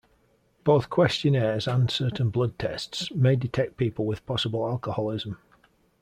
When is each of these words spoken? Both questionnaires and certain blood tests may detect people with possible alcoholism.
Both 0.63 0.89
questionnaires 0.89 1.67
and 1.67 1.91
certain 1.91 2.31
blood 2.31 2.57
tests 2.57 3.11
may 3.11 3.35
detect 3.35 3.77
people 3.77 4.03
with 4.03 4.25
possible 4.25 4.67
alcoholism. 4.67 5.37